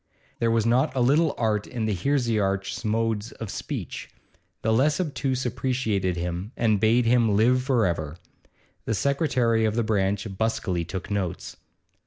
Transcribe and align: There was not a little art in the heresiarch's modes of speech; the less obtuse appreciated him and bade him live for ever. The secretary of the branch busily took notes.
There 0.39 0.49
was 0.49 0.65
not 0.65 0.95
a 0.95 0.99
little 0.99 1.35
art 1.37 1.67
in 1.67 1.85
the 1.85 1.93
heresiarch's 1.93 2.83
modes 2.83 3.33
of 3.33 3.51
speech; 3.51 4.09
the 4.63 4.73
less 4.73 4.99
obtuse 4.99 5.45
appreciated 5.45 6.17
him 6.17 6.53
and 6.57 6.79
bade 6.79 7.05
him 7.05 7.35
live 7.35 7.61
for 7.61 7.85
ever. 7.85 8.17
The 8.85 8.95
secretary 8.95 9.63
of 9.63 9.75
the 9.75 9.83
branch 9.83 10.27
busily 10.39 10.83
took 10.85 11.11
notes. 11.11 11.55